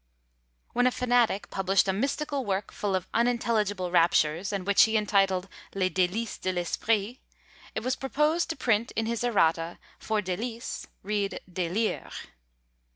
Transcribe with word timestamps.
When 0.73 0.87
a 0.87 0.91
fanatic 0.91 1.51
published 1.51 1.87
a 1.87 1.93
mystical 1.93 2.43
work 2.43 2.71
full 2.71 2.95
of 2.95 3.07
unintelligible 3.13 3.91
raptures, 3.91 4.51
and 4.51 4.65
which 4.65 4.81
he 4.85 4.97
entitled 4.97 5.47
Les 5.75 5.91
Délices 5.91 6.41
de 6.41 6.51
l'Esprit, 6.51 7.19
it 7.75 7.83
was 7.83 7.95
proposed 7.95 8.49
to 8.49 8.55
print 8.55 8.89
in 8.95 9.05
his 9.05 9.23
errata, 9.23 9.77
"For 9.99 10.19
Délices 10.19 10.87
read 11.03 11.39
Délires." 11.47 12.11